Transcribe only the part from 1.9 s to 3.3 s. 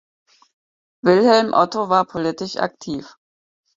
politisch aktiv.